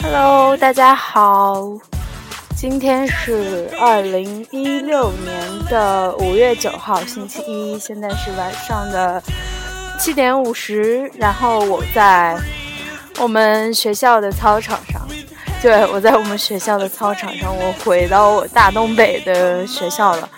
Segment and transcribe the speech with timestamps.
[0.00, 1.60] Hello，大家好，
[2.54, 9.20] 今天是二零一六年的五月九号，星期一，现在是晚上的
[9.98, 12.38] 七点五十，然后我在
[13.20, 15.06] 我们学校的操场上，
[15.62, 20.28] 对我在我们学校的操场上，我回到我大东北的学校了。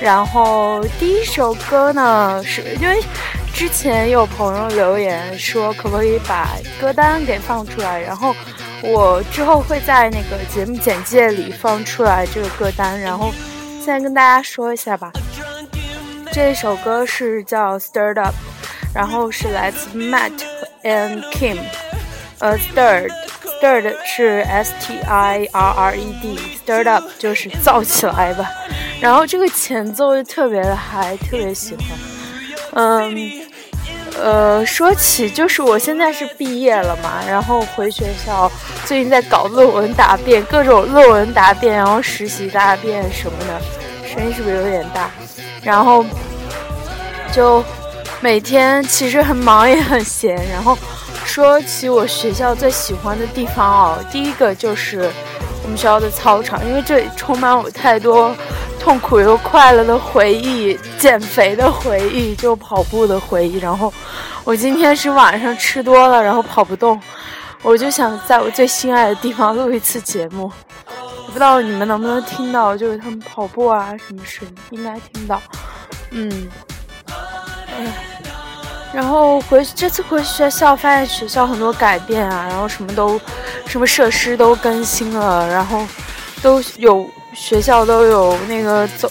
[0.00, 3.02] 然后第一首歌呢，是因为
[3.52, 6.48] 之前有朋友留言说，可不可以把
[6.80, 8.34] 歌单给放出来，然后。
[8.82, 13.30] 我之后会在那个节目简介里放出来这个歌单，然后
[13.78, 15.12] 现在跟大家说一下吧。
[16.32, 18.34] 这首歌是叫《Stirred Up》，
[18.94, 20.32] 然后是来自 Matt
[20.82, 21.58] and Kim。
[22.40, 28.50] 呃，Stirred，Stirred 是 S T I R R E D，Stirred Up 就是造起来吧。
[29.00, 31.84] 然后这个前奏就特别的嗨，特别喜欢。
[32.72, 33.32] 嗯。
[34.20, 38.50] 呃，说起就是我现在是毕业了嘛，然后回学校，
[38.84, 43.58] 最近在搞论文答辩，各种论文答辩，然后实习答辩什么的，
[44.06, 45.08] 声音是不是有点大？
[45.62, 46.04] 然后
[47.32, 47.64] 就
[48.20, 50.36] 每天其实很忙也很闲。
[50.50, 50.76] 然后
[51.32, 55.08] 说起我学校最喜欢的地方哦，第一个就是
[55.62, 58.34] 我们学校的操场，因为这里充满我太多。
[58.80, 63.58] 痛苦又快乐的回忆，减肥的回忆，就跑步的回忆。
[63.58, 63.92] 然后
[64.42, 67.00] 我今天是晚上吃多了，然后跑不动，
[67.62, 70.50] 我就想在我最心爱的地方录一次节目。
[71.26, 75.40] 不知道你们能不能听到，就是他们跑步啊什么声音，应该听到。
[76.10, 76.48] 嗯，
[77.06, 77.86] 哎，
[78.92, 83.20] 然后回这次回学校，发现学校很多改变啊，然后什么都，
[83.66, 85.86] 什么设施都更新了，然后
[86.42, 87.10] 都有。
[87.32, 89.08] 学校都有那个走，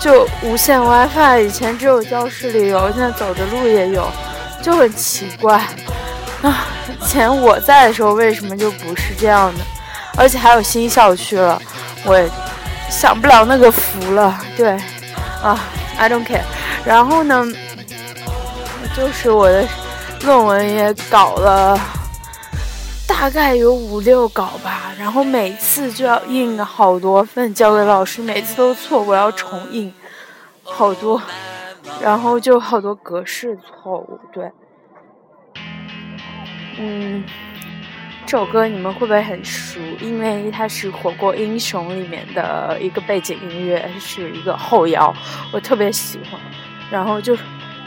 [0.00, 4.10] 就无线 WiFi，以前只有教室里有，现在走的路也有，
[4.62, 5.62] 就很奇怪
[6.40, 6.66] 啊！
[6.88, 9.60] 以前我在的时候为什么就不是这样的？
[10.16, 11.60] 而且还有新校区了，
[12.06, 12.26] 我也
[12.88, 14.40] 享不了那个福了。
[14.56, 14.70] 对，
[15.42, 15.60] 啊
[15.98, 16.40] ，I don't care。
[16.86, 17.46] 然后呢，
[18.94, 19.66] 就是我的
[20.24, 21.78] 论文也搞了。
[23.08, 29.92] 大概有五六稿吧，然后每次就要印好多份交给老师，每次都错，我要重印
[30.64, 31.22] 好多，
[32.00, 34.18] 然后就好多格式错误。
[34.32, 34.50] 对，
[36.78, 37.22] 嗯，
[38.26, 39.78] 这首歌你们会不会很熟？
[40.00, 45.14] 因为它是《火锅英雄》里面的一个背景音乐，是一个后摇，
[45.52, 46.40] 我特别喜欢，
[46.90, 47.36] 然后就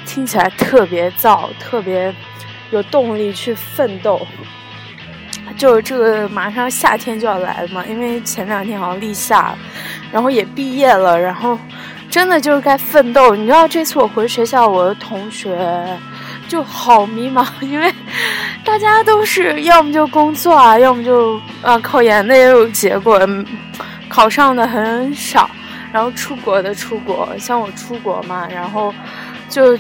[0.06, 2.14] 听起来特别燥，特别
[2.72, 4.26] 有动力去奋斗。
[5.58, 9.56] 就是这个马上夏天就要来了嘛，因为前两天好像立夏，
[10.12, 11.58] 然后也毕业了，然后
[12.10, 13.36] 真的就是该奋斗。
[13.36, 15.56] 你知道这次我回学校，我的同学
[16.50, 17.94] 就好迷茫， 因为
[18.66, 23.22] 大家都是要么就工作啊，要么就啊考研的也有结果，
[24.10, 25.50] 考上的很少，
[25.94, 28.94] 然后出国的出国，像我出国嘛，然后
[29.50, 29.78] 就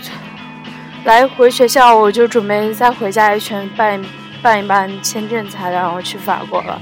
[1.03, 4.03] 来回学校，我就准备再回家一圈办。
[4.41, 6.79] 办一办签证材料，然后去法国了。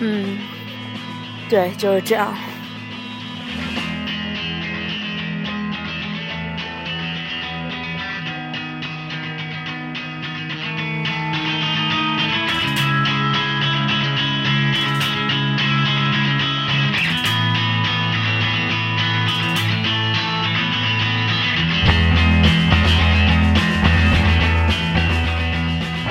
[0.00, 0.38] 嗯，
[1.46, 2.32] 对，就是这样。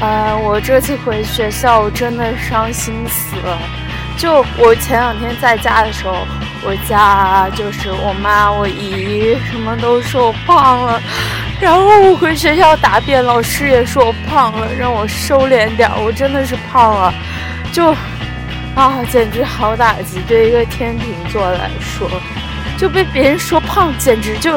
[0.08, 3.60] 呃，我这次回学校我真的伤心死了。
[4.18, 6.26] 就我前两天在家的时候，
[6.64, 11.02] 我家就是我妈、我姨什么都说我胖了。
[11.60, 15.92] 然后我回学校答辩，老师也说我胖了，让我收敛点。
[16.02, 17.14] 我真的是胖了，
[17.74, 17.92] 就
[18.76, 20.22] 啊，简直好打击。
[20.26, 22.10] 对一个天秤座来说，
[22.78, 24.56] 就被别人说胖，简直就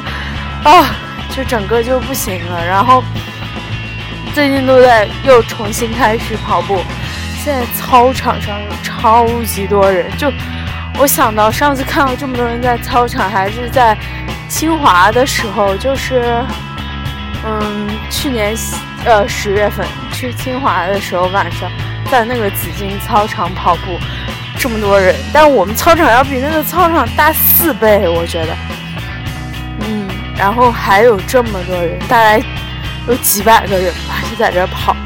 [0.63, 0.95] 啊，
[1.35, 2.65] 就整个就不行了。
[2.65, 3.03] 然后。
[4.35, 6.81] 最近都在又重新开始跑步，
[7.43, 10.07] 现在操场上有超级多人。
[10.17, 10.33] 就
[10.99, 13.97] 我想到上次看到这么多人在操场，还是在
[14.49, 16.43] 清华的时候，就是
[17.45, 18.55] 嗯，去年
[19.05, 21.71] 呃十月份去清华的时候，晚上
[22.11, 23.99] 在那个紫金操场跑步，
[24.59, 25.15] 这么多人。
[25.33, 28.57] 但我们操场要比那个操场大四倍，我觉得。
[29.81, 30.07] 嗯，
[30.37, 32.43] 然后还有这么多人，大概
[33.11, 34.23] 有几百个人吧。
[34.31, 34.97] 就在这跑，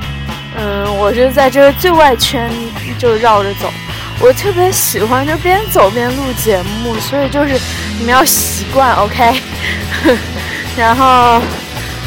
[0.56, 2.50] 嗯，我就在这个最外圈
[2.98, 3.72] 就绕着走。
[4.20, 7.58] 我特别喜欢就边走边录节目，所以就是
[7.98, 9.40] 你们要习惯，OK。
[10.78, 11.40] 然后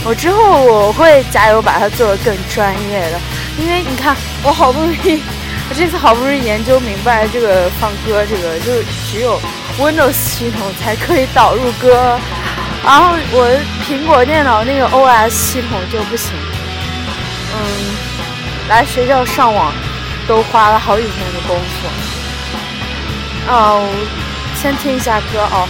[0.06, 3.20] 我之后我会加油把它做得更专业的，
[3.60, 5.22] 因为你看我好不容易，
[5.70, 8.72] 我这次好不容易研究明白这个放歌这个，就
[9.12, 9.40] 只有
[9.78, 12.18] Windows 系统才可以导入歌，
[12.88, 13.44] 然后我
[13.84, 16.32] 苹果电脑那个 OS 系统就不行。
[17.54, 17.60] 嗯，
[18.70, 19.74] 来学校上网。
[20.28, 21.88] 都花了好几天的功夫。
[23.50, 23.88] 哦，
[24.62, 25.66] 先听一下歌哦。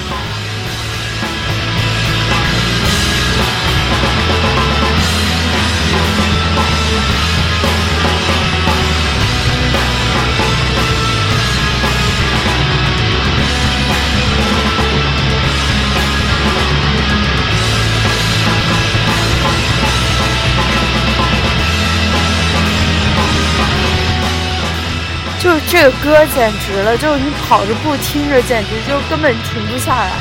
[25.69, 30.11] 这个歌简直了，就是你跑着步听着，简直就根本停不下来。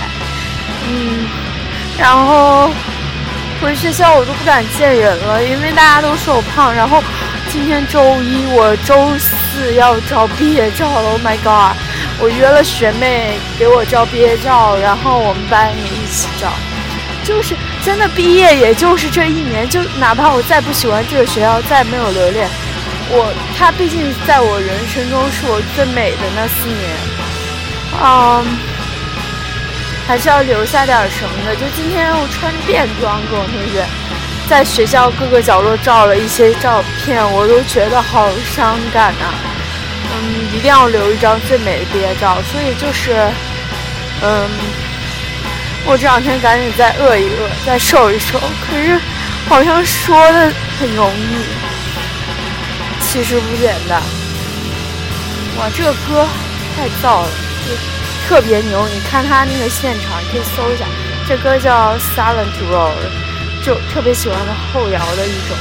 [0.89, 1.27] 嗯，
[1.97, 2.71] 然后
[3.61, 6.75] 回学校我都不敢见人了，因为大家都说我胖。
[6.75, 7.03] 然后
[7.49, 11.11] 今天周一，我周四要照毕业照了。
[11.11, 11.77] Oh my god！
[12.19, 16.53] 我约了学妹给我照毕业照，然后我们班也一起照。
[17.23, 17.55] 就是
[17.85, 22.49] 真的毕业，也就是这一年，就哪怕我再不喜欢这个学校，再没有留恋。
[23.09, 26.91] 我他毕竟在我人生中是我最美的那四年，
[28.03, 28.45] 嗯，
[30.09, 31.55] 还是要留下点什么的。
[31.55, 33.87] 就今天我穿便装跟我同学
[34.49, 39.27] 在学校各个角落照了一些照片，我都觉得好伤感呐。
[40.11, 42.39] 嗯，一定要留一张最美的毕业照。
[42.51, 43.15] 所以就是，
[44.23, 44.49] 嗯，
[45.85, 48.41] 我这两天赶紧再饿一饿，再瘦一瘦。
[48.69, 48.99] 可是
[49.49, 51.45] 好像说的很容易。
[53.17, 53.99] 其实不简单，
[55.59, 56.27] 哇，这个歌
[56.77, 57.29] 太燥了，
[57.65, 58.87] 就特别牛。
[58.89, 60.85] 你看他那个现场，你可以搜一下，
[61.27, 62.93] 这歌叫《Silent Road》，
[63.65, 65.57] 就特别喜欢的后摇的一种，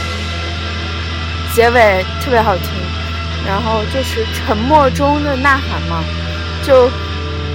[1.54, 2.68] 结尾特别好听。
[3.48, 6.04] 然后就是沉默中的呐喊嘛，
[6.62, 6.90] 就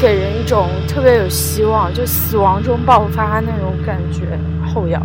[0.00, 4.22] 给人一种特别有希望，就死亡中爆发那种感觉，
[4.66, 4.98] 后摇。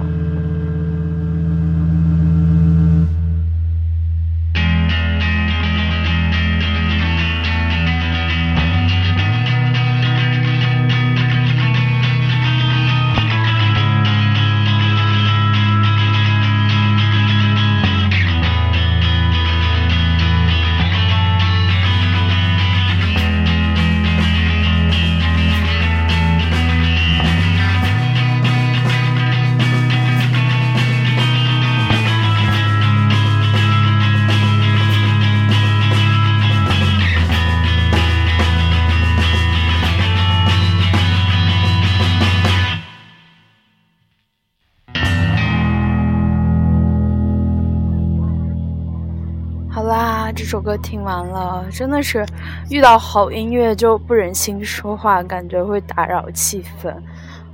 [50.56, 52.26] 首歌听完了，真的是
[52.70, 56.96] 遇到好音乐就不忍心说话，感觉会打扰气氛。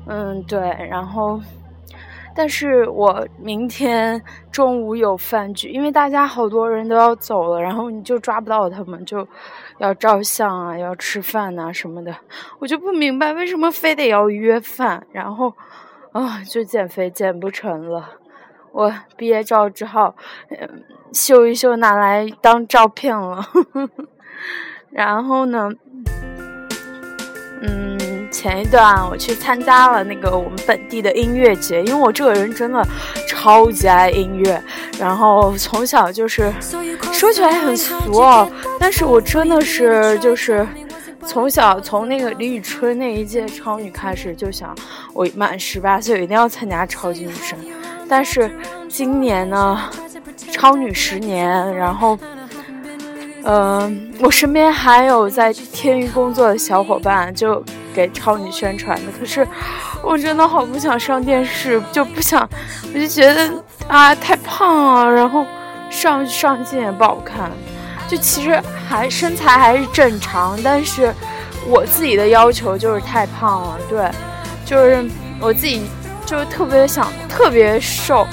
[0.06, 0.60] 嗯，对。
[0.88, 1.42] 然后，
[2.36, 4.22] 但是我明天
[4.52, 9.28] 中午有饭局，因为大家好多人都要走了，然后你就抓不到他们，就
[9.80, 12.16] 要照相啊，要吃饭呐什么的。
[12.60, 15.52] 我就不明白为什么非得要约饭，然后
[16.12, 18.08] 啊，就减肥减不成了。
[18.72, 20.16] 我毕业照只好
[21.14, 23.46] 秀一秀，拿来当照片了。
[24.92, 25.70] 然后呢，
[27.62, 32.86] 嗯，前一段我去参加了那个我们本地的音乐节，因为我这个人真的
[33.28, 34.62] 超级爱音乐，
[35.00, 36.54] 然后从小就是
[37.14, 40.68] 说起来很俗哦，但是我真的是就是
[41.26, 44.76] 从小从那个李宇春那一届超女开始就想，
[45.14, 47.58] 我满十八岁一定要参加超级女声。
[48.10, 48.52] 但是
[48.90, 49.80] 今年呢，
[50.62, 52.16] 超女十年，然后，
[53.46, 57.66] 嗯，我身边还有在天娱工作的小伙伴，就
[57.96, 59.12] 给超女宣传的。
[59.20, 59.48] 可是
[60.04, 62.48] 我真的好不想上电视，就不想，
[62.94, 63.52] 我就觉得
[63.88, 65.44] 啊太胖了，然后
[65.90, 67.50] 上上镜也不好看。
[68.08, 71.12] 就其实还身材还是正常，但是
[71.66, 73.80] 我自己的要求就是太胖了。
[73.90, 74.08] 对，
[74.64, 75.04] 就是
[75.40, 75.82] 我自己。
[76.24, 78.26] 就特别想特别瘦，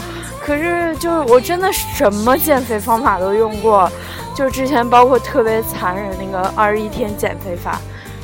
[0.49, 3.93] 可是就是我真的什么减肥方法都用过，
[4.35, 7.79] 就之前包括特别残忍那个二十一天减肥法，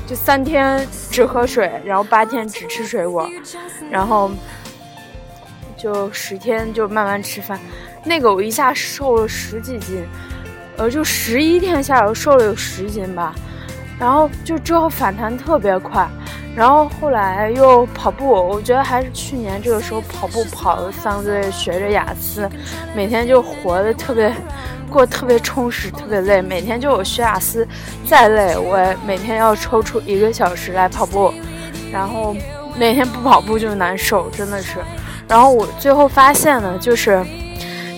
[0.06, 3.28] 就三天只喝水，然后八天只吃水果，
[3.90, 4.30] 然后
[5.76, 7.60] 就十天就慢慢吃饭，
[8.04, 10.02] 那个我一下瘦了十几斤，
[10.78, 13.34] 呃，就十一天下来瘦了有十斤吧，
[13.98, 16.08] 然后就之后反弹特别快，
[16.56, 22.48] 然后后来又跑步，我觉得还是去年这个时候跑步跑了三个月，学着雅思，
[22.94, 24.32] 每天就活得特别。
[24.90, 26.40] 过特别充实，特别累。
[26.40, 27.66] 每天就我学雅思，
[28.06, 31.34] 再累我也每天要抽出一个小时来跑步，
[31.90, 32.36] 然后
[32.78, 34.78] 每天不跑步就难受，真的是。
[35.26, 37.26] 然后我最后发现呢，就是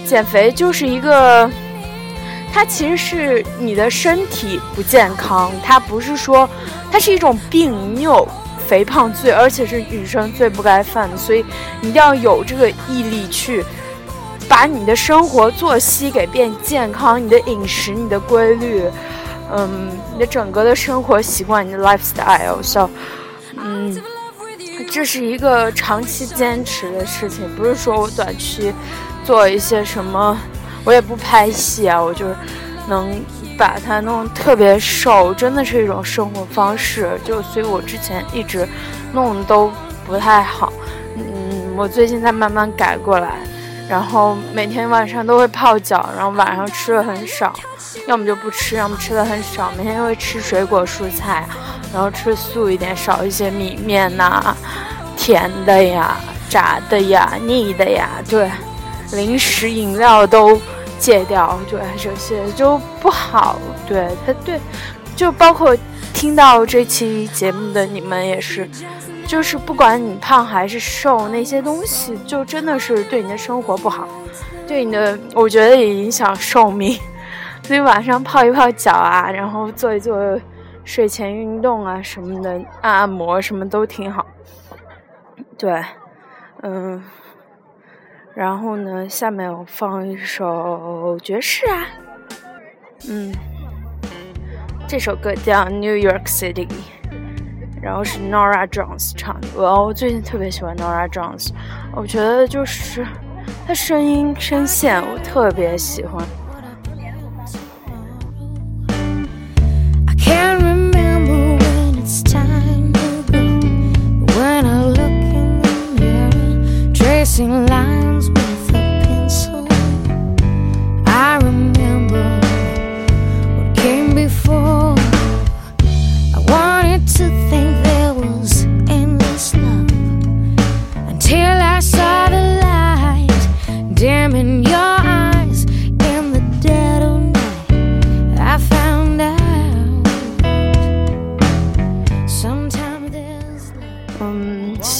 [0.06, 1.50] 减肥就是一个，
[2.56, 6.48] 它其实是你的身体不健康，它不是说
[6.90, 8.26] 它是一种病，你有
[8.66, 11.44] 肥胖罪，而且是女生最不该犯的，所以
[11.82, 13.62] 你一定要有这个毅力去。
[14.48, 18.84] 把你的生活作息给变健康，你的饮食、你的规律，
[19.52, 22.88] 嗯，你的整个的生活习惯，你的 lifestyle，so，
[23.58, 24.02] 嗯，
[24.90, 28.72] 这是一个长期坚持的事情，不是说我短期
[29.26, 30.38] 做一些什么，
[30.86, 32.34] 我也不拍戏啊，我就是
[32.88, 33.20] 能
[33.58, 38.66] 把它弄特别瘦，真的是一种生活方式，就所以我之前一直
[39.12, 39.70] 弄都
[40.06, 40.72] 不太好，
[41.16, 43.32] 嗯，我最近在慢慢改过来。
[43.88, 47.52] 然后每天晚上都会泡脚，然后晚上吃的很少，
[48.08, 49.72] 要么就不吃，要么吃的很少。
[49.76, 51.46] 每天会吃水果蔬菜，
[51.92, 54.56] 然后吃素一点，少一些米面呐、
[55.16, 56.16] 甜的呀、
[56.48, 58.50] 炸的呀、腻的呀，对，
[59.12, 60.60] 零食饮料都
[60.98, 63.56] 戒掉，对，这些就不好。
[63.86, 64.60] 对它对，
[65.14, 65.76] 就包括
[66.12, 68.68] 听到这期节目的你们也是。
[69.26, 74.06] 就是不管你胖还是瘦，那些东西就真的是对你的生活不好，
[74.68, 76.96] 对你的我觉得也影响寿命。
[77.64, 80.16] 所以晚上泡一泡脚啊，然后做一做
[80.84, 84.24] 睡前运动啊什么的，按按摩什么都挺好。
[85.58, 85.84] 对，
[86.62, 87.02] 嗯，
[88.36, 91.86] 然后呢，下面我放一首爵士啊，
[93.08, 93.32] 嗯，
[94.86, 96.66] 这首歌叫《New York City》。
[97.80, 101.48] 然后是 Nora Jones 唱的，我我最近特别喜欢 Nora Jones，
[101.94, 103.06] 我觉得就是
[103.66, 106.22] 她声音声线我特别喜欢。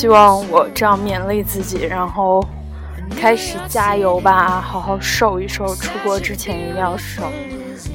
[0.06, 2.40] 希望我这样勉励自己，然后
[3.20, 5.66] 开始加油吧，好好瘦一瘦。
[5.74, 7.24] 出国之前一定要瘦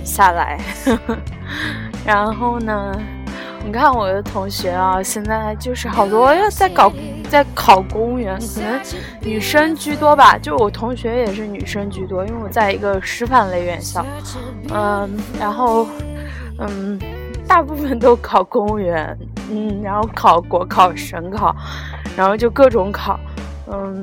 [0.04, 0.60] 下来。
[2.06, 2.92] 然后呢，
[3.66, 6.92] 你看我的同学啊，现在就是好多要在搞，
[7.30, 8.82] 在考公务员，可能
[9.22, 10.38] 女生居多吧。
[10.38, 14.06] 就我同学也是女生居多，因为我在一个师范类院校。
[14.74, 15.88] 嗯，然后
[16.60, 17.00] 嗯，
[17.48, 19.18] 大部分都考公务员，
[19.50, 21.56] 嗯，然后考国考、省考。
[22.16, 23.20] 然后就各种考，
[23.72, 24.02] 嗯，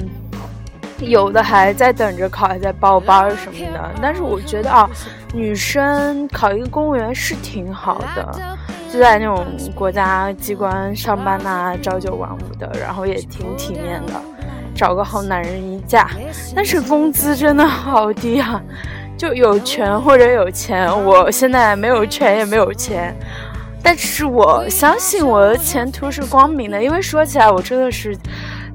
[0.99, 3.91] 有的还在等着考，还在报班什么的。
[4.01, 4.89] 但是我觉得啊，
[5.33, 8.57] 女生考一个公务员是挺好的，
[8.91, 14.15] 就在那种国家机关上班呐，朝九晚五的，然后也挺体面的，
[14.75, 16.09] 找个好男人一嫁。
[16.57, 18.61] 但是工资真的好低啊，
[19.17, 23.15] 就有权或者有钱，我现在没有权也没有钱。
[23.83, 28.17] 但是我相信我的前途是光明的，因为说起来，我真的是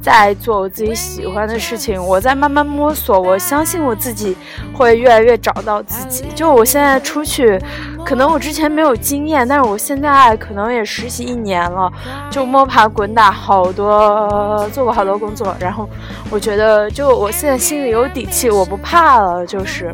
[0.02, 3.20] 在做我自己喜欢的事情，我在慢慢摸索。
[3.20, 4.36] 我相信我自己
[4.74, 6.26] 会越来越找到自己。
[6.34, 7.60] 就我现在出去，
[8.04, 11.92] 可能我之前没有经验，但是我现在可能也实习一年了，
[12.32, 15.56] 就摸爬滚打好多，做过好多工作。
[15.60, 15.88] 然后
[16.32, 19.94] 我觉得，就我现在心里有底气，我不怕了，就是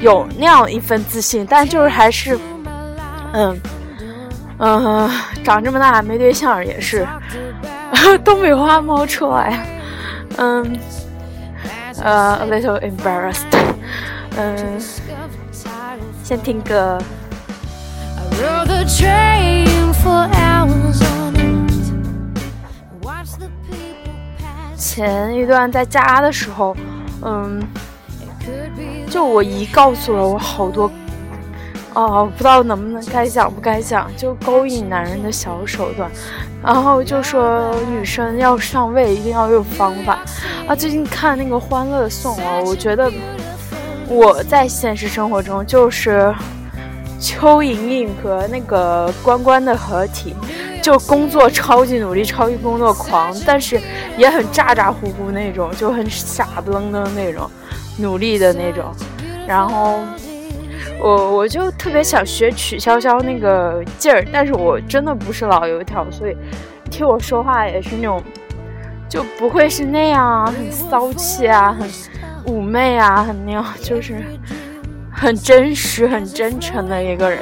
[0.00, 1.46] 有那样一份自信。
[1.48, 2.36] 但就是还是，
[3.32, 3.56] 嗯。
[4.60, 5.10] 嗯，
[5.42, 7.06] 长这么大没对象也是，
[8.22, 9.66] 东北话冒出来。
[10.36, 10.78] 嗯，
[12.02, 13.46] 呃，a little embarrassed。
[14.36, 14.78] 嗯，
[16.22, 16.98] 先听歌。
[24.76, 26.76] 前一段在家的时候，
[27.22, 27.62] 嗯，
[29.08, 30.90] 就我姨告诉了我好多。
[31.94, 36.10] 哦，不知道能不能该讲不该讲，就勾引男人的小手段，
[36.62, 40.18] 然后就说女生要上位一定要有方法
[40.68, 40.74] 啊。
[40.74, 43.10] 最近看那个《欢乐颂》哦，我觉得
[44.08, 46.32] 我在现实生活中就是
[47.20, 50.34] 邱莹莹和那个关关的合体，
[50.80, 53.80] 就工作超级努力，超级工作狂，但是
[54.16, 57.50] 也很咋咋呼呼那种，就很傻不愣登那种，
[57.98, 58.94] 努力的那种。
[59.46, 59.98] 然后
[61.00, 66.36] 我我就特别想学曲筱绡那个劲儿，但是我真的不是老油条，所以
[66.90, 68.22] 听我说话也是那种。
[69.08, 71.90] 就不会是那样啊很骚气啊，很
[72.46, 74.22] 妩媚啊，很那样，就是
[75.10, 77.40] 很真实、很真诚的一个人。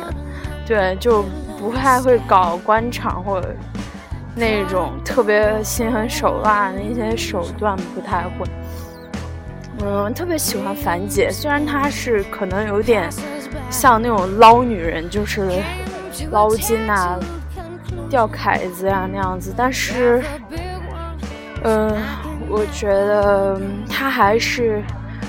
[0.67, 1.23] 对，就
[1.59, 3.55] 不太会搞官场或者
[4.35, 8.47] 那种特别心狠手辣的一些手段，不太会。
[9.81, 13.09] 嗯，特别喜欢樊姐，虽然她是可能有点
[13.71, 15.63] 像那种捞女人，就是
[16.31, 17.19] 捞金啊、
[18.11, 20.23] 钓凯子呀那样子，但是。
[21.65, 21.93] 嗯，
[22.49, 24.81] 我觉得他还是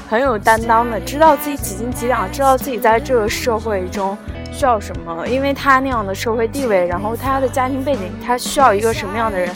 [0.07, 4.15] 很有担当的，知道自己几斤几两，知道自己在这个社会中
[4.51, 5.27] 需要什么。
[5.27, 9.49] 因为他那样的社会地位，然后他的家庭背景，他需要一个什么样的人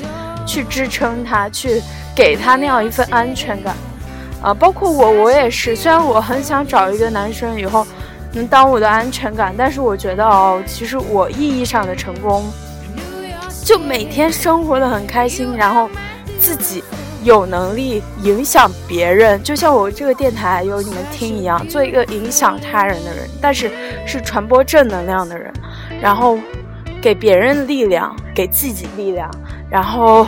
[0.48, 1.80] 去支撑他，去
[2.16, 3.76] 给他那样一份安全感。
[4.44, 5.76] 啊，包括我，我也是。
[5.76, 7.88] 虽然我很想找一个男生以后
[8.34, 12.44] 能当我的安全感，但是我觉得哦，其实我意义上的成功，
[13.66, 15.90] 就每天生活的很开心，然后。
[16.40, 16.84] 自己
[17.24, 23.72] 有能力影响别人，就像我这个电台有你们听一样，做一个影响他人的人，但是
[24.06, 25.54] 是传播正能量的人，
[26.02, 26.38] 然后
[27.02, 29.32] 给别人力量，给自己力量，
[29.70, 30.28] 然后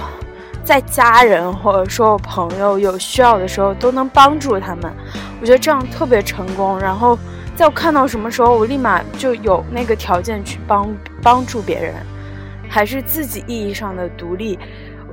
[0.66, 4.92] 在家人或者说我朋友有需要的时候都能帮助他们，
[5.40, 6.78] 我觉得这样特别成功。
[6.80, 7.18] 然后
[7.56, 11.94] 在我看到什么时候，我立马就有那个条件去帮帮助别人，
[12.68, 14.58] 还是自己意义上的独立。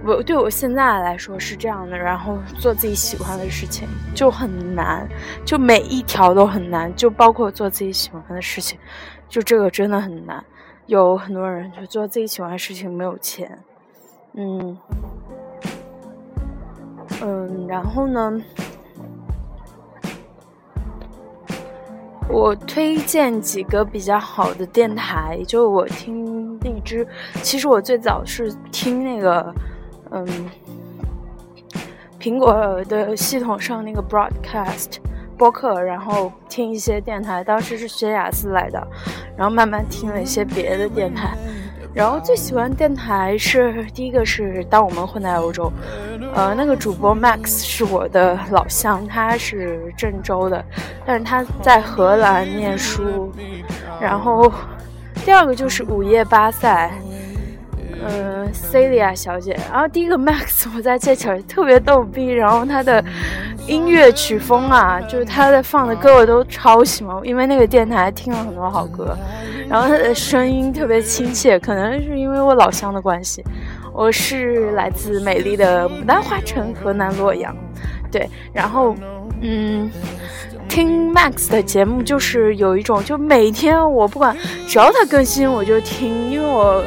[0.04, 5.06] 我对我现在来说是这样的，然后做自己喜欢的事情就很难，
[5.44, 8.78] 就每一条都很难，就包括做自己喜欢的事情，
[9.28, 10.42] 就这个真的很难。
[10.86, 13.56] 有很多人就做自己喜欢的事情没有钱，
[14.34, 14.76] 嗯
[17.20, 18.40] 嗯，然后呢，
[22.28, 27.06] 我推荐几个比较好的电台，就我听荔枝，
[27.42, 29.54] 其实我最早是听那个。
[30.14, 30.26] 嗯，
[32.20, 34.98] 苹果的系统上那个 broadcast
[35.38, 38.86] 播客，然后听一些电台，当时是学雅思来的，
[39.38, 41.34] 然后慢慢听了一些别的电台，
[41.94, 45.72] 然后最喜欢电台是第一个是当我们混在欧洲，
[46.34, 50.64] 呃，那个主播 Max 是我的老乡，他是郑州的，
[51.04, 53.32] 但是他在荷兰念书，
[54.00, 54.50] 然后
[55.24, 56.90] 第二个就是午夜巴塞。
[58.04, 63.04] 嗯，Celia 小姐，然后第一个 Max，我在这儿特别逗逼，然后他的
[63.66, 69.16] 音乐曲风啊，就是他的放的歌我都超喜欢，因为那个电台听了很多好歌，
[69.68, 73.44] 然后他的声音特别亲切，可能是因为我老乡的关系，
[73.92, 77.54] 我是来自美丽的牡丹花城河南洛阳，
[78.10, 78.96] 对，然后
[79.40, 79.90] 嗯，
[80.68, 84.36] 听 Max 的节目就是有一种，就每天我不管
[84.66, 86.82] 只要他更新我就听，因为我。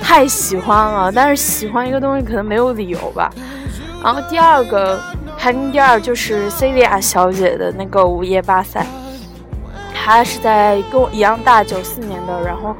[0.00, 3.30] 太喜欢了，但是喜欢一个东西可能没有理由吧。
[4.02, 4.98] 然后第二个
[5.36, 8.84] 排名第二就是 Celia 小姐的那个午夜巴塞，
[9.94, 12.74] 她是在跟我一样大九四年的，然后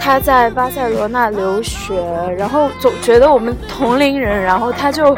[0.00, 1.94] 她在巴塞罗那留学，
[2.38, 5.16] 然后总觉得我们同龄人，然后她就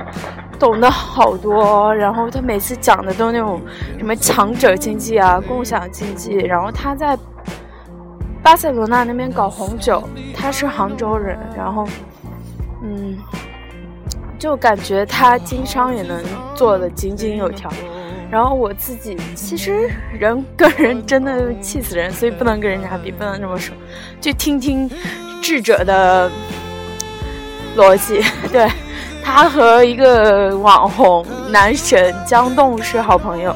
[0.59, 3.61] 懂得好多，然后她每次讲的都那种
[3.99, 7.19] 什么强者经济啊、共享经济，然后她在。
[8.43, 10.03] 巴塞罗那那边搞红酒，
[10.35, 11.87] 他是杭州人，然后，
[12.83, 13.19] 嗯，
[14.39, 16.23] 就感觉他经商也能
[16.55, 17.71] 做的井井有条。
[18.31, 23.75] 然后我自己其实人跟人真的气死人，所以不能跟人家比，不能这么说。
[24.21, 24.91] 就听听
[25.43, 26.31] 智者的
[27.77, 28.69] 逻辑， 对
[29.23, 33.55] 他和一个网红男神江栋是好朋友，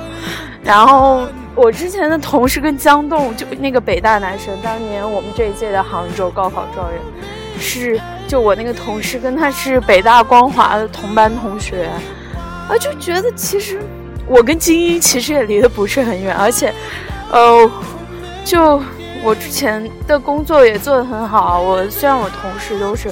[0.62, 1.26] 然后。
[1.56, 7.00] 我之前的同事跟江栋，就那个北大男生，当年我们这一届的杭州高考状元，
[7.60, 11.88] 是就我那个同事跟他是北大光华的同班同学，
[12.68, 13.80] 啊，就觉得其实
[14.26, 16.74] 我跟精英其实也离得不是很远，而且，
[17.30, 17.70] 呃，
[18.44, 18.82] 就
[19.22, 23.08] 我之前的工作也做得很好，我虽然我同事都是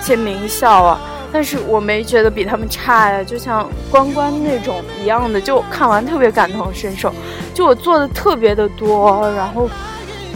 [0.00, 1.00] 些名校啊。
[1.34, 7.12] 但是我没觉得比他们差呀，就像关关那种一样的，就看完特别感同身受。
[7.52, 9.68] 就我做的特别的多，然后，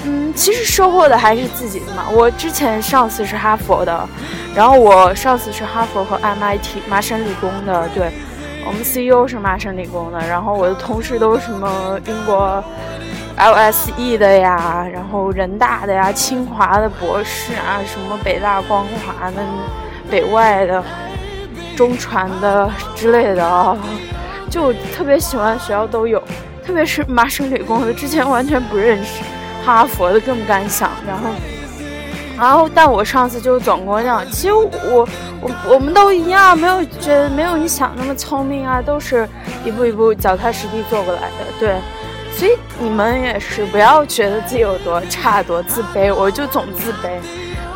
[0.05, 2.07] 嗯，其实收获的还是自己的嘛。
[2.13, 4.09] 我之前上司是哈佛的，
[4.57, 8.11] 然后我上司是哈佛和 MIT 麻省理工的，对，
[8.67, 12.61] 我们 CEO 是麻省理工的，然后我的同事都是什么英国
[13.37, 19.37] LSE 的呀，然后人大的呀，清华的博士啊，什么北大光华的、
[20.11, 20.83] 北外的、
[21.77, 23.77] 中传的之类的啊，
[24.51, 26.23] 就特别喜欢学校都有，
[26.64, 29.23] 特别是麻省理工的，之前完全不认识，
[29.64, 31.31] 哈佛的更不敢想，然后。
[32.38, 35.09] 然后，但我上次就总跟我讲，其实我
[35.40, 39.29] 我我们都一样，没有觉得没有你想那么聪明啊，都是
[39.64, 41.44] 一步一步脚踏实地做过来的。
[41.59, 41.81] 对，
[42.33, 47.18] 所以你们也是不要觉得自己有多差、多自卑，我就总自卑。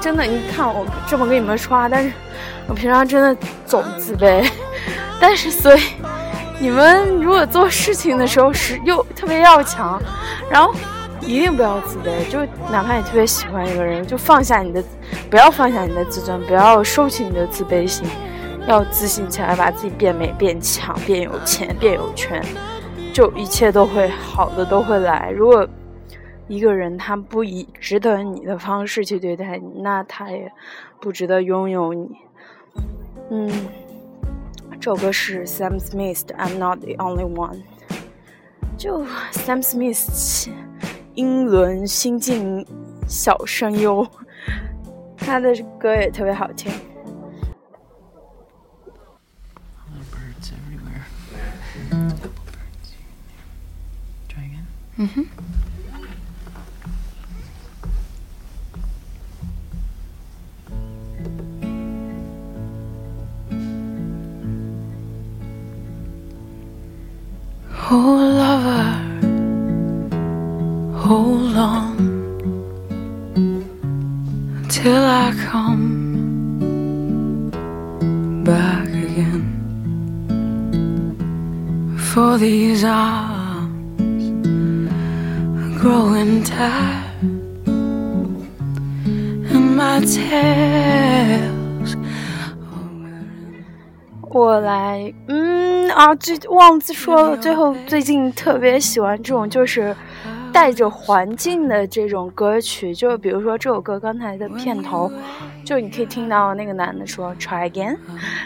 [0.02, 2.12] 真的，你看我这么跟你们说话，但是
[2.66, 4.44] 我平常真的总自卑。
[5.20, 5.80] 但是，所以
[6.58, 10.02] 你们如果做事情的时候是又特别要强，
[10.50, 10.74] 然后。
[11.24, 14.82] 一定不要自卑，就哪怕你特别喜欢一个人，就放下你的，
[15.30, 18.04] 不要放下你的自尊，不要收起你的自卑心，
[18.66, 22.44] 要自信起来，把自己变美、变强、变有钱、变有权，
[23.12, 25.30] 就一切都会好的，都会来。
[25.32, 25.64] 如果
[26.52, 30.52] 一个人他不以值得你的方式去对待你，那他也
[31.00, 32.10] 不值得拥有你。
[33.30, 33.50] 嗯，
[34.72, 37.56] 这首歌是 Sam Smith 的《I'm Not the Only One》，
[38.76, 40.50] 就 Sam Smith。
[41.14, 42.66] 英伦新晋
[43.08, 44.06] 小声优，
[45.16, 46.70] 他的歌也特别好听。
[54.98, 55.26] 嗯哼。
[67.84, 68.22] Oh,
[70.94, 71.96] hold on
[74.68, 75.90] till I come
[78.44, 79.48] back again.
[81.98, 84.22] For these arms
[85.60, 87.26] are growing tired,
[89.52, 91.61] and my tails.
[94.34, 99.94] 我来，嗯啊，最忘记说了，最后最近特别喜欢这种，就是
[100.50, 105.12] 带着环境的这种歌曲，就比如说这首歌刚才的片头，
[105.66, 107.94] 就你可以听到那个男的说 try again，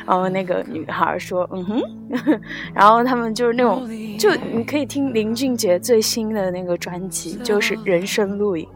[0.05, 1.83] 然后那个女孩说嗯哼，
[2.75, 8.67] 然后他们就是那种，就你可以听林俊杰最新的那个专辑，就是人生录音，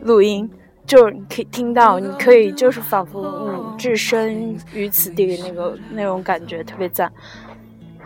[0.00, 0.50] 录音，
[0.86, 7.12] 就是你可以听到，你可以就是仿佛嗯置身于此地那个那种感觉特别赞。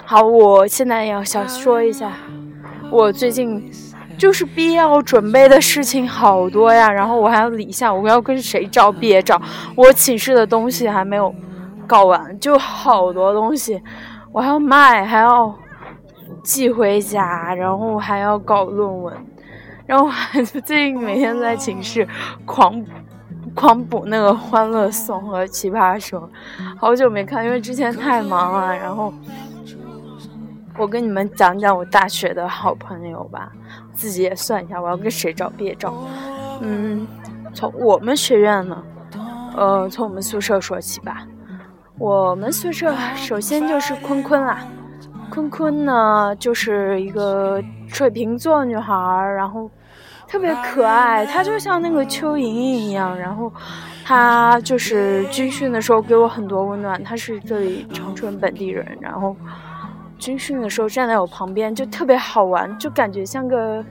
[0.04, 2.12] 好，我现在要想说一下，
[2.90, 3.70] 我最近。
[4.18, 9.40] 就是毕业要准备的事情好多呀，然后我还要理一下我要跟谁照毕业照，
[9.74, 11.34] 我寝室的东西还没有
[11.86, 13.80] 搞完，就好多东西，
[14.30, 15.54] 我还要卖，还要
[16.42, 19.16] 寄回家，然后还要搞论文，
[19.90, 22.06] 然后我最近每天在寝室
[22.46, 22.80] 狂
[23.56, 26.20] 狂补那个《欢乐颂》和《奇葩说》，
[26.78, 28.72] 好久没看，因为之前太忙了。
[28.72, 29.12] 然后
[30.78, 33.50] 我跟你们讲讲我大学的好朋友吧。
[33.92, 35.92] 自己也算一下，我要跟谁照毕业照？
[36.60, 37.04] 嗯，
[37.52, 38.80] 从我们学院呢，
[39.56, 41.26] 呃，从我们宿舍说起吧。
[41.98, 44.60] 我们宿舍首先就是坤坤啦，
[45.30, 48.94] 坤坤呢就是一个水瓶座女孩，
[49.36, 49.68] 然后
[50.30, 53.18] 特别可爱，她就像那个邱莹莹一样。
[53.18, 53.52] 然后
[54.04, 59.34] 她就是军训的时候给我很多温暖，她是这里长春本地人，然后。
[60.18, 63.82] 军训的时候站在我旁边就特别好玩，就感觉像个，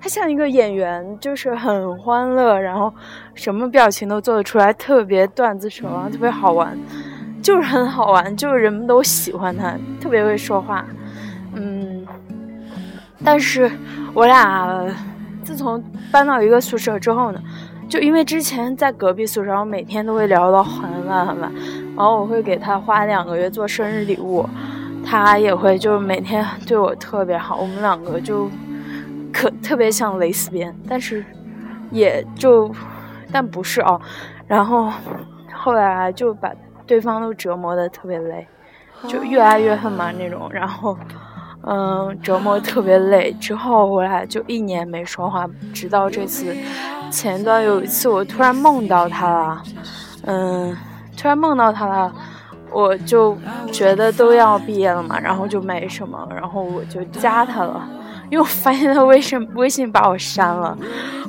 [0.00, 2.92] 他像一个演员，就是很欢乐，然后
[3.36, 6.76] 什么表情都做得出来，特别段子手啊，特别好玩，
[7.40, 10.84] 就是很好玩，就是人们都喜欢他，特别会说话，
[11.54, 12.04] 嗯，
[13.24, 13.70] 但是
[14.12, 14.68] 我俩
[15.44, 17.40] 自从搬到一个宿舍之后呢，
[17.88, 21.52] 就因为之前在隔壁宿舍，我每天都会聊到很晚很晚，
[21.94, 24.48] 然后我会给他花两个月做生日礼物。
[25.06, 28.50] 他也会就每天对我特别好，我们两个就
[29.30, 31.22] 可特别像蕾丝边，但是
[31.90, 32.74] 也就
[33.30, 34.00] 但不是哦。
[34.46, 34.90] 然后
[35.52, 36.50] 后来就把
[36.86, 38.46] 对方都折磨的特别累，
[39.06, 40.48] 就越爱越恨嘛那种。
[40.50, 40.96] 然后
[41.66, 46.54] 嗯，折磨特别累之后，我俩就一年没说话，直到这次
[47.10, 49.62] 前段有一次我突然梦到他了，
[50.26, 50.76] 嗯，
[51.16, 52.12] 突然梦到他了。
[52.70, 53.38] 我就
[53.70, 57.88] 觉得都要毕业了嘛，然后就没什么，然后我就加他了，
[58.30, 60.76] 因为我发现他微信微信把我删了，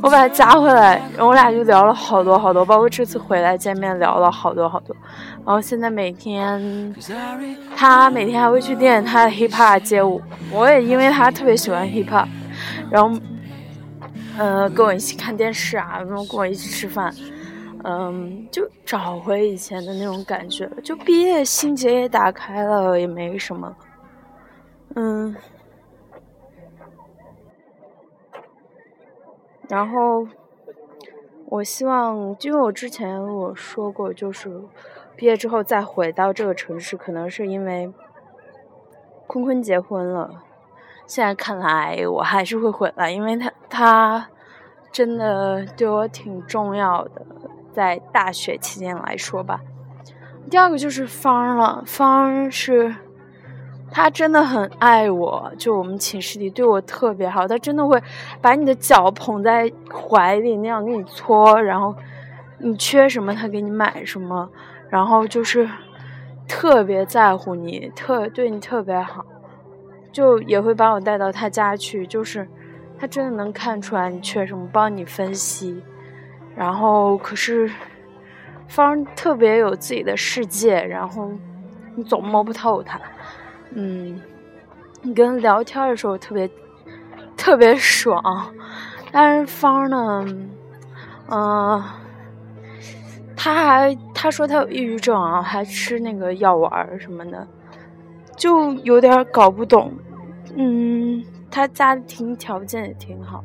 [0.01, 4.95] 我把他加回来，然后我俩就聊了好多好多，包括这次回来见面聊了好多好多。
[5.45, 6.95] 然后现在每天
[7.75, 12.27] 他每天还会去练他的 hip hop 街舞，我也因为他特别喜欢 hip hop，
[12.89, 13.19] 然后
[14.37, 17.13] 呃跟我一起看电视啊，然后跟我一起吃饭，
[17.83, 20.67] 嗯，就找回以前的那种感觉。
[20.83, 23.75] 就毕业心结也打开了，也没什么，
[24.95, 25.35] 嗯。
[29.67, 30.27] 然后，
[31.47, 34.61] 我希望，因为我之前我说过，就是
[35.15, 37.91] 毕业之后再回到这个城市，可能是因为
[39.27, 40.43] 坤坤结婚了。
[41.07, 44.29] 现在看来，我还是会回来，因为他他
[44.91, 47.25] 真的对我挺重要的，
[47.73, 49.61] 在大学期间来说吧。
[50.49, 52.95] 第二个就是方了，方是。
[53.95, 57.47] 他真的很爱我，就我们寝室里对我特别好。
[57.47, 57.97] 他真的会
[58.41, 61.95] 把你的脚捧在怀里那样给你搓，然后
[62.57, 64.49] 你缺什么他给你买什么，
[64.89, 65.69] 然后就是
[66.45, 69.25] 特别在乎你，特对你特别好，
[70.11, 72.05] 就也会把我带到他家去。
[72.05, 72.45] 就是
[72.99, 75.81] 他真的能看出来你缺什么，帮你分析。
[76.53, 77.71] 然后可是
[78.67, 81.31] 方特别有自己的世界，然后
[81.95, 82.99] 你总摸不透他。
[83.77, 84.21] 嗯，
[85.01, 86.49] 你跟聊天的时候特别
[87.35, 88.53] 特别爽，
[89.11, 90.25] 但是方呢，
[91.29, 91.83] 嗯，
[93.35, 97.45] 他还他说他有抑郁症啊，还吃那个药丸什么的，
[98.37, 99.91] 就有点搞不懂。
[100.55, 103.43] 嗯，他家庭条件也挺好，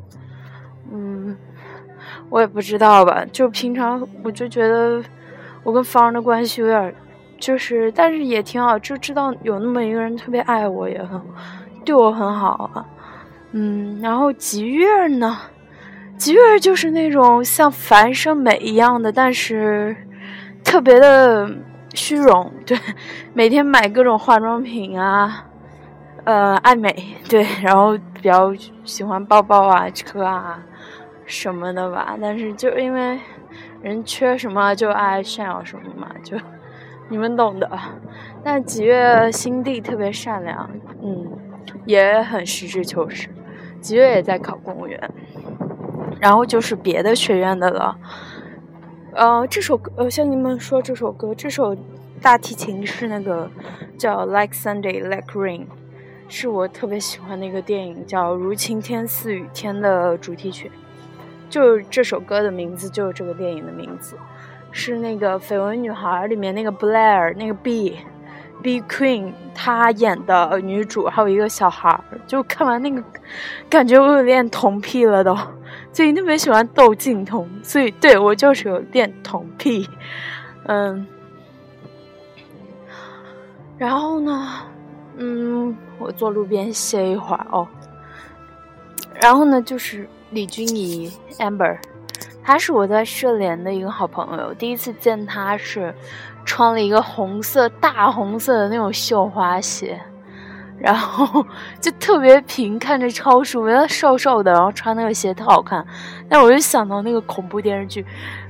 [0.89, 1.35] 嗯，
[2.29, 3.25] 我也不知道吧。
[3.33, 5.03] 就平常我就觉得
[5.63, 6.95] 我跟方的关系有点。
[7.41, 11.19] 就是，但是也挺好，就知道有那么一个人特别爱我，也很
[11.83, 12.85] 对我很好啊。
[13.51, 15.35] 嗯，然后吉月呢，
[16.17, 19.97] 吉月就是那种像樊胜美一样的，但是
[20.63, 21.49] 特别的
[21.95, 22.77] 虚荣，对，
[23.33, 25.47] 每天买各种化妆品啊，
[26.25, 26.95] 呃，爱美，
[27.27, 28.53] 对，然后比较
[28.85, 30.63] 喜欢包包啊、车啊
[31.25, 32.15] 什么的吧。
[32.21, 33.19] 但是就因为
[33.81, 36.37] 人缺什么就爱炫耀什么嘛，就。
[37.11, 37.69] 你们懂的，
[38.41, 40.69] 但几月心地特别善良，
[41.03, 41.29] 嗯，
[41.85, 43.27] 也很实事求是。
[43.81, 45.11] 几月也在考公务员，
[46.21, 47.97] 然后就是别的学院的了。
[49.11, 51.75] 呃，这首歌，呃，向你们说这首歌，这首
[52.21, 53.51] 大提琴是那个
[53.97, 55.63] 叫《Like Sunday Like Rain》，
[56.29, 60.71] 是我特别喜欢的一个电影叫《如晴天似雨天》的主题曲，
[61.49, 64.15] 就这首歌的名字，就是这个电影的名字。
[64.71, 72.03] 是那个《绯闻女孩》里面那个 Blair，那个 B，B Queen，她演的女主，还有一个小孩儿。
[72.25, 73.03] 就看完那个，
[73.69, 75.37] 感觉我有点童癖了都。
[75.91, 79.87] 最近特别喜欢窦靖童，所以对我就是有点童癖。
[80.67, 81.05] 嗯，
[83.77, 84.47] 然后呢，
[85.17, 87.67] 嗯，我坐路边歇一会儿哦。
[89.19, 91.77] 然后呢，就是李君怡 Amber。
[92.43, 95.93] 他是我在社联的一个好朋友，第一次见他是
[96.43, 99.99] 穿了一个红色大红色的那种绣花鞋，
[100.79, 101.45] 然后
[101.79, 103.69] 就特别平，看着超舒服。
[103.69, 105.85] 他瘦瘦的，然后穿那个鞋特好看。
[106.27, 108.03] 但我就想到那个恐怖电视剧，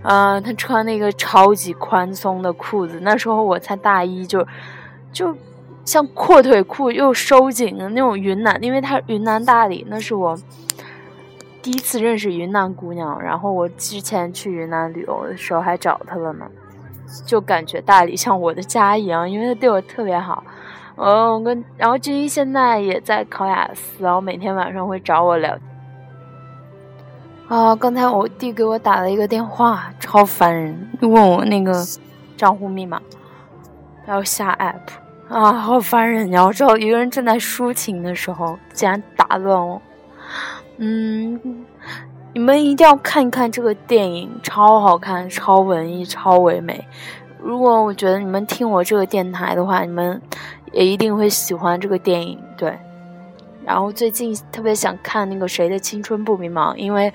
[0.03, 4.47] 呃，他穿那个超级宽松的裤子，那时候我才大一，就
[5.11, 5.35] 就
[5.83, 10.37] 像阔腿裤又收紧的那种云南，因为他云南大理，那是我。
[11.61, 16.45] 第一次认识云南姑娘，然后我之前去云南旅游的时候还找她了呢，
[17.25, 20.43] 就感觉大理像我的家一样，因为她对我特别好。
[20.95, 25.57] 嗯，我跟然后君一现在也在考雅思，然后每天晚上会找我聊。
[27.47, 31.73] 啊，刚才我弟给我打了一个电话，超烦人，问我那个
[32.37, 33.01] 账户密码，
[34.07, 36.27] 要下 app，啊，好烦人！
[36.27, 39.81] 你要知道，一个人正在抒情的时候，竟然打乱我。
[40.83, 41.39] 嗯，
[42.33, 46.83] 你们一定要看一看这个电影，超好看，超文艺，超唯美。
[47.39, 50.19] 如果我觉得你们听我这个电台的话，你们
[50.71, 52.39] 也一定会喜欢这个电影。
[52.57, 52.79] 对，
[53.63, 57.13] 然后最近特别想看那个谁的青春不迷茫，因为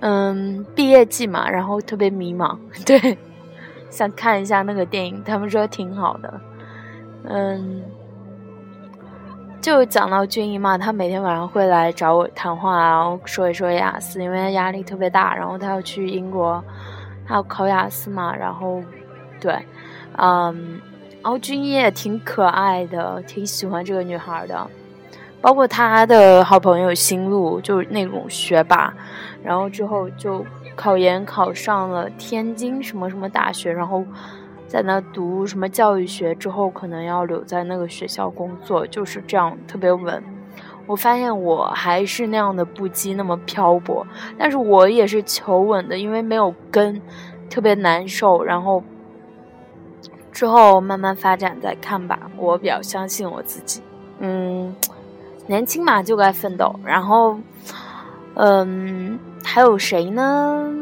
[0.00, 3.16] 嗯毕业季嘛，然后特别迷茫，对，
[3.88, 6.40] 想看一下那个电影，他们说挺好的，
[7.24, 7.82] 嗯。
[9.62, 16.62] 就讲到军医嘛，他每天晚上会来找我谈话，然后说一说雅思，因为压力特别大，然后他要去英国，
[17.24, 18.82] 他要考雅思嘛，然后，
[19.40, 19.56] 对，
[20.18, 20.80] 嗯，
[21.22, 24.68] 然后军医也挺可爱的，挺喜欢这个女孩的，
[25.40, 28.92] 包括他的好朋友新路，就是那种学霸，
[29.44, 30.44] 然后之后就
[30.74, 34.04] 考研考上了天津什么什么大学，然后
[34.72, 40.24] 在那读什么教育学，之后可能要留在那个学校工作，就是这样特别稳。
[40.86, 44.06] 我发现我还是那样的不羁，那么漂泊，
[44.38, 47.02] 但是我也是求稳的，因为没有根，
[47.50, 48.42] 特别难受。
[48.42, 48.82] 然后
[50.32, 53.82] 之后慢慢发展再看吧，我比较相信我自己。
[54.20, 54.74] 嗯，
[55.46, 56.74] 年轻嘛就该奋斗。
[56.82, 57.38] 然后，
[58.36, 60.74] 嗯，还有谁呢？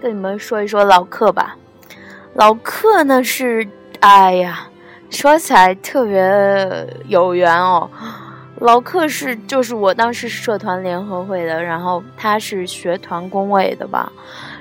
[0.00, 1.56] 跟你们说一说老客吧。
[2.34, 3.66] 老客呢是，
[4.00, 4.66] 哎呀，
[5.08, 7.88] 说起来特别有缘哦。
[8.58, 14.10] 老克是就是我当时社团联合会的，然后他是学团工委的吧。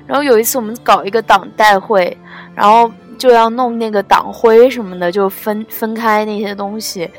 [0.06, 2.16] 然后有一次我们搞一个党代会，
[2.54, 7.10] 然后就要弄那个党徽什么的，就分分开那些东西，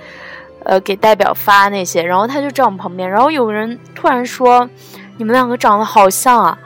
[0.64, 2.02] 呃，给代表发那些。
[2.02, 4.68] 然后他就站我旁边，然后有人突然说
[5.16, 6.56] ：“你们两个长得好像啊！”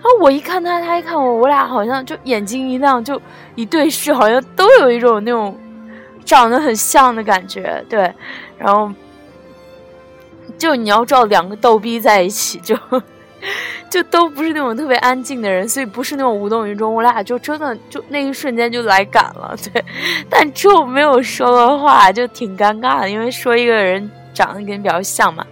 [0.00, 3.20] 然后我一看他，他一看我，我俩好像就眼睛一亮，就
[3.54, 5.58] 一对视，好像都有一种那种
[6.24, 7.84] 长得很像的感觉。
[7.88, 8.12] 对，
[8.58, 8.90] 然后。
[10.58, 12.76] 就你要知道，两个逗逼在一起，就
[13.88, 16.92] 就都不是那种特别安静的人，所以不是那种无动于衷。
[16.92, 19.82] 我俩就真的就那一瞬间就来感了，对。
[20.28, 25.46] 但之后没有说的话，就挺尴尬的，因为说一个人长得跟你比较像嘛。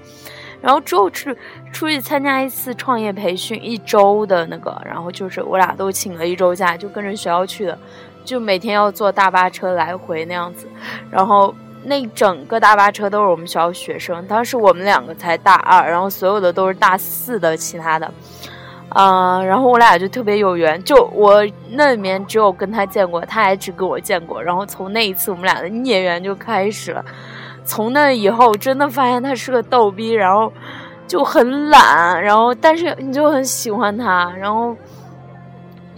[0.61, 1.37] 然后之后去
[1.73, 7.79] 出去参加一次创业培训，一周的那个，然后就是我俩都请了一周假，就跟着学校去的，
[8.25, 10.67] 就每天要坐大巴车来回那样子，
[11.11, 11.55] 然后。
[11.85, 18.13] 那整个大巴车都是我们学校学生，当时我们两个才大二，然后所有的都是大四的，其他的，
[18.89, 27.03] 啊，然后我俩就特别有缘，就我那里面只有跟他见过，他还只跟我见过，然后从那一次我们俩的孽缘就开始了，
[27.69, 30.53] 从那以后真的发现他是个逗逼，然后
[31.07, 34.75] 就很懒，然后但是你就很喜欢他，然后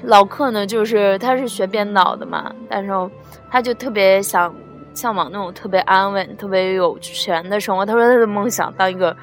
[0.02, 2.90] 老克呢，就是他是学编导的嘛，但是
[3.50, 4.52] 他就特别想。
[4.92, 7.86] 向往那种特别安稳、特别有权的生活。
[7.86, 9.16] 他说他的梦想当一个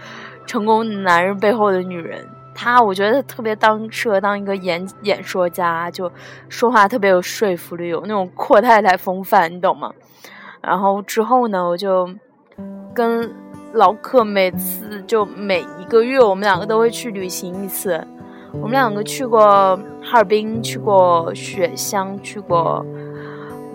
[0.45, 2.25] 成功男人背后的女人。
[2.55, 6.10] 他我觉得特别当适合当一个演演说家，就
[6.47, 9.91] 说话特别有说服力，有那种阔太太风范，你懂吗？
[10.62, 12.10] 然后之后呢，我就
[12.97, 13.31] 跟
[13.73, 18.03] 老克每次就每一个月，我们两个都会去旅行一次。
[18.53, 22.83] 我们两个去过哈尔滨，去过雪乡，去过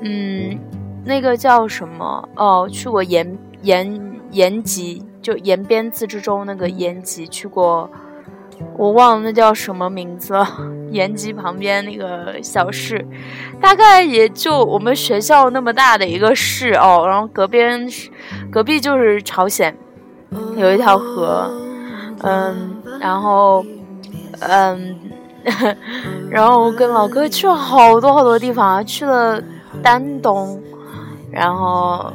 [0.01, 0.59] 嗯。
[1.05, 2.29] 那个叫什么？
[2.35, 7.89] 哦，去过延延延吉，就延边自治州那个延吉去过，
[8.77, 10.47] 我忘了那叫什么名字了。
[10.93, 13.03] 延吉旁边那个小市，
[13.63, 17.05] 大概也就我们学校那么大的一个市哦。
[17.09, 17.89] 然后隔边
[18.51, 19.75] 隔壁就是朝鲜，
[20.59, 21.51] 有一条河，
[22.23, 23.65] 嗯，然后
[24.41, 24.95] 嗯，
[26.29, 29.43] 然后跟老哥去了好多好多地方，去了
[29.83, 30.61] 丹东。
[31.31, 32.13] 然后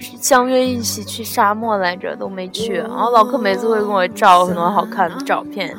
[0.00, 2.74] 相约一起去沙漠来着，都没去。
[2.74, 5.76] 然后老柯每次会跟我照很多好看的照片。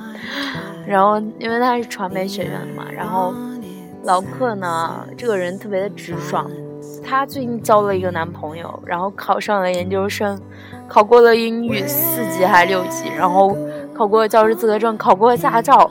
[0.86, 3.34] 然后因为他是传媒学院的嘛，然后
[4.04, 6.50] 老克呢这个人特别的直爽。
[7.04, 10.40] 他最近交了一个男朋友，然后考上了研究生，
[10.88, 13.58] 考过了英语四级还是六级，然后
[13.94, 15.90] 考过教师资格证，考过驾照。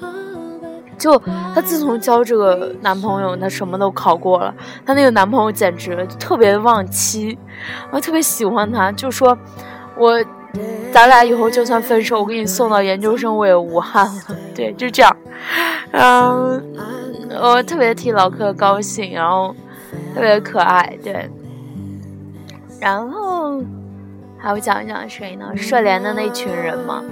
[1.01, 1.19] 就
[1.55, 4.55] 她自从交这个男朋友，她什么都考过了。
[4.85, 7.37] 她那个男朋友简直特别忘妻，
[7.91, 9.37] 我特别喜欢他，就说
[9.97, 10.23] 我
[10.93, 14.37] 咱俩以后就算分手，我给你送到研究生我也无憾了。
[14.55, 15.17] 对，就这样。
[15.93, 16.63] 嗯，
[17.41, 19.57] 我特别替老柯高兴，然后
[20.15, 20.99] 特别可爱。
[21.03, 21.31] 对，
[22.79, 23.63] 然后
[24.37, 25.57] 还要讲一讲谁呢？
[25.57, 27.03] 社联的那群人嘛，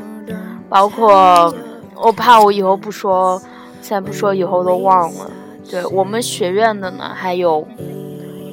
[0.68, 1.52] 包括
[1.94, 3.40] 我怕我以后不说。
[3.80, 5.30] 现在不说，以后都忘了。
[5.70, 7.66] 对我们学院的呢，还有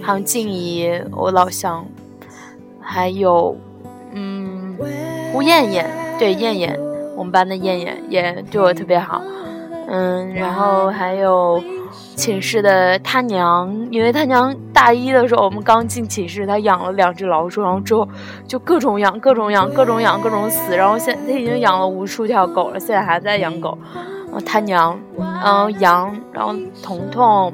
[0.04, 1.86] 还有静怡，我老乡，
[2.82, 3.56] 还有
[4.14, 4.78] 嗯
[5.32, 6.80] 胡艳艳，对艳艳，
[7.16, 9.22] 我们班的艳艳也对我特别好。
[9.88, 11.64] 嗯，然后还有
[12.16, 18.08] 寝室的他娘，因为他娘大一的时候我们刚进寝室，他养了两只老鼠，然后之后
[18.48, 23.78] 就各种养，各种养，各种养，各种死，然后现他已经养了无数条狗了，现在还在养狗。
[24.36, 27.54] 我他娘，嗯，杨，然后彤彤，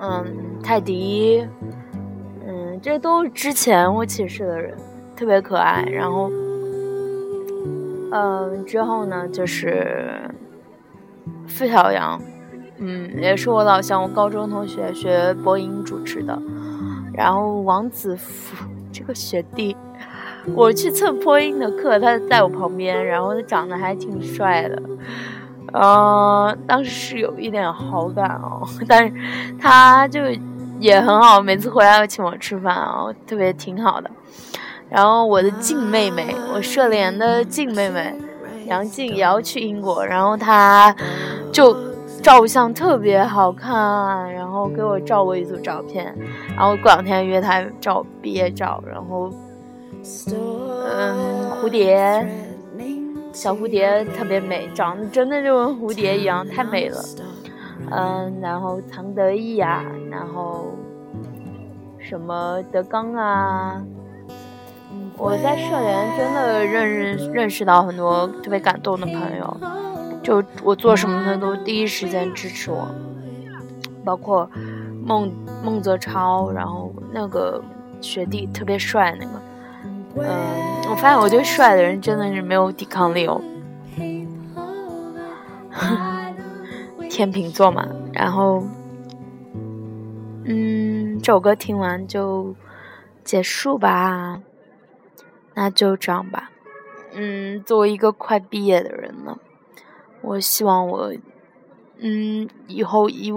[0.00, 0.24] 嗯，
[0.62, 1.46] 泰迪，
[2.46, 4.74] 嗯，这都是之前我寝室的人，
[5.14, 5.82] 特别可爱。
[5.82, 6.30] 然后，
[8.10, 10.22] 嗯，之后呢，就是
[11.46, 12.18] 付小阳，
[12.78, 16.40] 嗯，也是我老乡，我高中同学，学播音主持的。
[17.12, 19.76] 然后王子福这个学弟，
[20.54, 24.82] 我去蹭播音的课，他在我旁边，然后他长得还挺帅的，
[25.72, 29.12] 呃，当时是有一点好感哦， 但是
[29.60, 30.20] 他就
[30.78, 34.10] 也很好，每次回来都请我吃饭哦，特别挺好的。
[34.88, 38.12] 然后我的静妹妹，我社联的静妹妹
[38.66, 40.94] 杨静也要去英国，然后她
[41.52, 41.76] 就
[42.22, 46.12] 照相特别好看，然后给我照过一组照片，
[46.56, 49.30] 然后过两天约她照毕业照，然后
[50.32, 52.26] 嗯，蝴蝶
[53.40, 57.02] 小蝴蝶特别美，长得真的就跟蝴蝶一样，太美了。
[57.90, 60.74] 嗯，然后唐德意呀，然后
[61.98, 63.82] 什么德刚啊。
[65.16, 69.56] 我在社联真的认认认识到很多特别感动的朋友，
[70.22, 72.86] 就我做什么他都第一时间支持我，
[74.04, 74.50] 包括
[75.02, 75.32] 孟
[75.64, 77.62] 孟泽超，然后那个
[78.02, 79.40] 学弟特别帅那个，
[80.16, 83.40] 嗯，我发现我对帅的人真的是没有抵抗力哦，
[87.08, 88.62] 天秤座嘛，然后，
[90.44, 92.54] 嗯，这首歌听完就
[93.24, 94.42] 结束吧。
[95.54, 96.50] 那就这样吧，
[97.12, 99.36] 嗯，作为一个快毕业的人呢，
[100.22, 101.12] 我希望我，
[101.98, 103.30] 嗯，以后一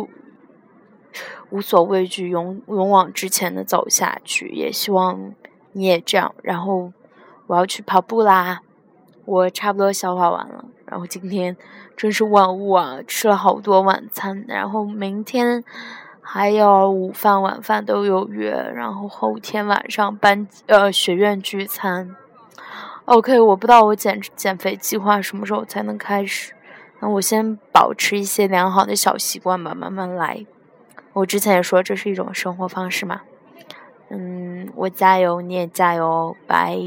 [1.49, 5.34] 无所畏惧，勇勇往直前的走下去，也希望
[5.74, 6.34] 你也这样。
[6.41, 6.93] 然后
[7.47, 8.61] 我要去跑步啦，
[9.26, 10.65] 我差不多消化完了。
[10.86, 11.55] 然后今天
[11.97, 15.63] 真是万物啊，吃了好多晚餐，然后明天。
[16.26, 22.15] 还有午饭、晚饭都有约，然后后天晚上班呃学院聚餐。
[23.03, 26.53] OK，我不知道我减减肥计划什么时候才能开始，
[27.01, 30.45] 那我先保持一些良好的小习惯吧，慢慢来。
[31.11, 33.24] 我之前也说这是一种生活方式嘛，
[34.16, 36.78] 嗯，我加油，你也加油，拜。